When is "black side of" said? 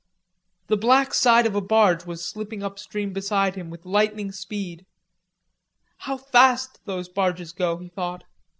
0.77-1.53